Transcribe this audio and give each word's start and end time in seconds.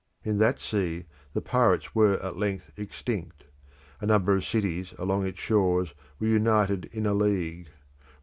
In 0.23 0.39
that 0.39 0.57
sea 0.57 1.05
the 1.33 1.43
pirates 1.43 1.93
were 1.93 2.15
at 2.25 2.35
length 2.35 2.71
extinct; 2.75 3.43
a 3.99 4.07
number 4.07 4.35
of 4.35 4.43
cities 4.43 4.95
along 4.97 5.27
its 5.27 5.39
shores 5.39 5.93
were 6.19 6.25
united 6.25 6.85
in 6.85 7.05
a 7.05 7.13
league. 7.13 7.69